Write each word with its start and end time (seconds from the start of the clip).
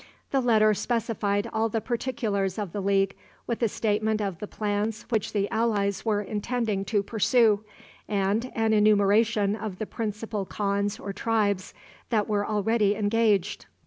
The 0.31 0.41
letter 0.41 0.73
specified 0.73 1.47
all 1.53 1.69
the 1.69 1.79
particulars 1.79 2.57
of 2.57 2.71
the 2.71 2.81
league, 2.81 3.13
with 3.45 3.61
a 3.61 3.67
statement 3.67 4.19
of 4.19 4.39
the 4.39 4.47
plans 4.47 5.03
which 5.09 5.31
the 5.31 5.47
allies 5.51 6.03
were 6.03 6.23
intending 6.23 6.83
to 6.85 7.03
pursue, 7.03 7.63
and 8.07 8.51
an 8.55 8.73
enumeration 8.73 9.55
of 9.55 9.77
the 9.77 9.85
principal 9.85 10.43
khans 10.43 10.99
or 10.99 11.13
tribes 11.13 11.75
that 12.09 12.27
were 12.27 12.47
already 12.47 12.95
engaged. 12.95 13.67